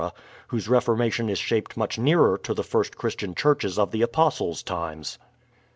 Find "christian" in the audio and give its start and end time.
2.97-3.35